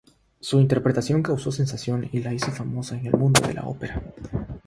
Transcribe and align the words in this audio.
Su 0.39 0.59
interpretación 0.59 1.21
causó 1.21 1.51
sensación, 1.51 2.09
y 2.11 2.23
la 2.23 2.33
hizo 2.33 2.51
famosa 2.51 2.97
en 2.97 3.05
el 3.05 3.13
mundo 3.13 3.39
de 3.41 3.53
la 3.53 3.65
ópera. 3.67 4.01